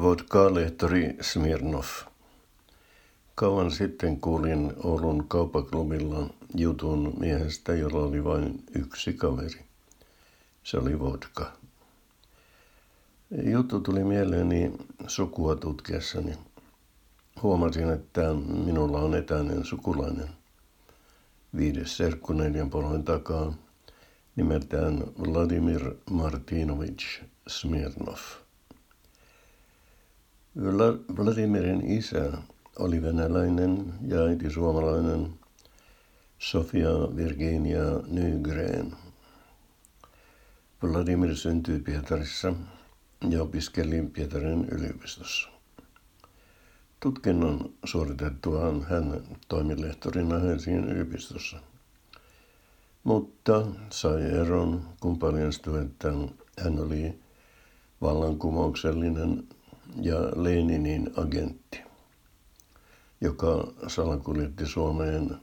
[0.00, 1.86] Vodka-lehtori Smirnov.
[3.34, 9.64] Kauan sitten kuulin Oulun kaupaklubilla jutun miehestä, jolla oli vain yksi kaveri.
[10.64, 11.52] Se oli vodka.
[13.44, 14.72] Juttu tuli mieleeni
[15.06, 16.32] sukua tutkiessani.
[17.42, 18.34] Huomasin, että
[18.64, 20.28] minulla on etäinen sukulainen.
[21.56, 23.52] Viides serkku neljän polven takaa,
[24.36, 28.41] nimeltään Vladimir Martinovich Smirnov.
[30.56, 32.32] Vladimirin isä
[32.78, 35.34] oli venäläinen ja äiti suomalainen
[36.38, 38.96] Sofia Virginia Nygren.
[40.82, 42.54] Vladimir syntyi Pietarissa
[43.28, 45.48] ja opiskeli Pietarin yliopistossa.
[47.00, 51.56] Tutkinnon suoritettuaan hän toimi lehtorina Helsingin yliopistossa.
[53.04, 54.82] Mutta sai eron,
[55.82, 56.12] että
[56.62, 57.18] hän oli
[58.00, 59.48] vallankumouksellinen
[60.02, 61.80] ja Leninin agentti,
[63.20, 65.36] joka salakuljetti Suomeen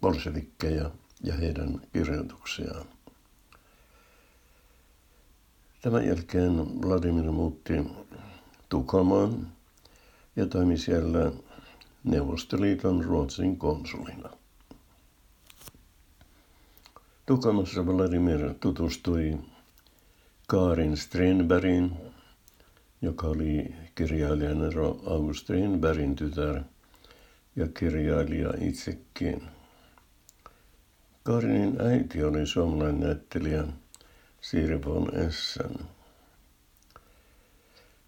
[0.00, 0.90] bolshevikkeja
[1.22, 2.86] ja heidän kirjoituksiaan.
[5.82, 7.72] Tämän jälkeen Vladimir muutti
[8.68, 9.52] Tukholmaan
[10.36, 11.32] ja toimi siellä
[12.04, 14.30] Neuvostoliiton Ruotsin konsulina.
[17.26, 19.38] Tukholmassa Vladimir tutustui
[20.46, 21.96] Karin Strindbergin,
[23.02, 24.58] joka oli kirjailijan
[25.06, 26.62] August Strindbergin tytär
[27.56, 29.42] ja kirjailija itsekin.
[31.22, 33.64] Karinin äiti oli suomalainen näyttelijä
[34.40, 35.74] Siiri von Essen.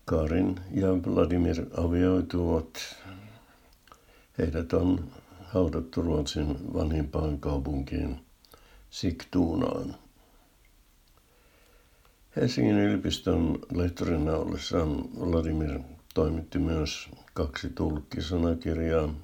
[0.05, 2.97] Karin ja Vladimir avioituvat.
[4.39, 8.21] Heidät on haudattu Ruotsin vanhimpaan kaupunkiin
[8.91, 10.02] Sigtunaan.
[12.37, 15.81] Helsingin yliopiston lehtorina ollessaan Vladimir
[16.15, 19.15] toimitti myös kaksi tulkkisanakirjaa,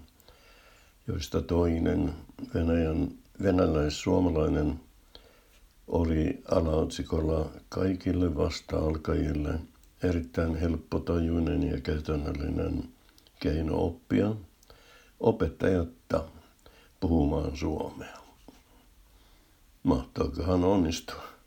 [1.07, 2.13] joista toinen,
[2.55, 3.09] Venäjän,
[3.43, 4.81] venäläis-suomalainen,
[5.87, 9.61] oli alaotsikolla kaikille vasta-alkajille
[10.03, 12.85] erittäin helppotajuinen ja käytännöllinen
[13.41, 14.35] keino oppia
[15.21, 16.25] opettajatta
[17.01, 18.19] puhumaan suomea.
[19.83, 21.38] Mahtaakohan onnistua?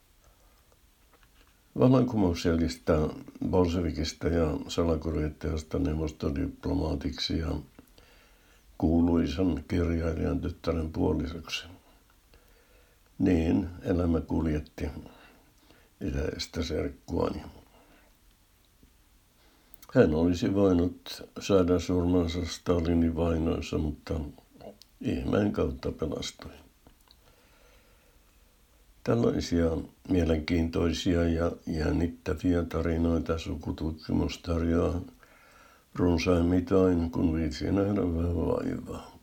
[1.80, 3.10] Vallankumouksellista
[3.50, 7.52] Bolshevikista ja salakuljettajasta neuvostodiplomaatiksi ja
[8.78, 11.66] kuuluisan kirjailijan tyttären puolisoksi.
[13.20, 14.90] Niin elämä kuljetti
[16.02, 17.42] itäistä serkkuani.
[19.94, 24.20] Hän olisi voinut saada surmansa Stalinin vainoissa, mutta
[25.02, 26.52] ihmeen kautta pelastui.
[29.04, 29.70] Tällaisia
[30.10, 35.02] mielenkiintoisia ja jännittäviä tarinoita sukututkimus tarjoaa
[35.96, 39.18] runsain mitoin, kun viitsi nähdä vähän vaivaa.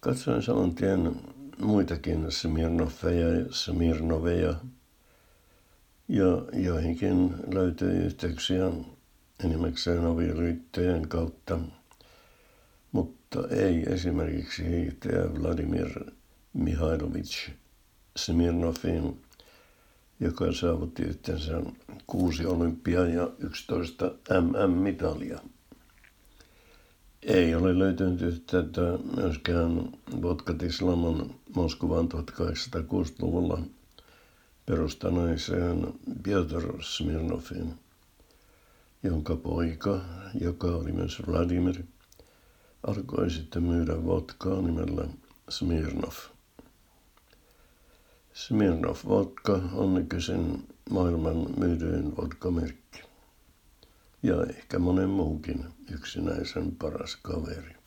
[0.00, 1.16] Katsoin saman tien
[1.58, 4.54] muitakin Smirnoffeja ja Smirnoveja,
[6.08, 8.70] ja joihinkin löytyi yhteyksiä
[9.44, 11.58] enimmäkseen avioliittojen kautta,
[12.92, 15.88] mutta ei esimerkiksi hiihtäjä Vladimir
[16.52, 17.50] Mihailovich
[18.16, 19.22] Smirnovin,
[20.20, 21.62] joka saavutti yhteensä
[22.06, 24.04] kuusi olympia ja 11
[24.40, 25.38] MM-mitalia.
[27.22, 28.80] Ei ole löytynyt yhteyttä
[29.16, 33.62] myöskään Vodkatislamon Moskovan 1860-luvulla
[34.66, 37.74] perustaneeseen Piotr Smirnovin,
[39.02, 40.00] jonka poika,
[40.40, 41.82] joka oli myös Vladimir,
[42.86, 45.04] alkoi sitten myydä vodkaa nimellä
[45.48, 46.14] Smirnov.
[48.40, 53.02] Smirnov vodka on nykyisin maailman myydyin vodkamerkki.
[54.22, 57.79] Ja ehkä monen muukin yksinäisen paras kaveri.